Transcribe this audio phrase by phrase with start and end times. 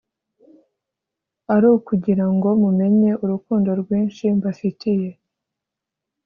[1.53, 5.09] ari ukugira ngo mumenye urukundo rwinshi mbafitiye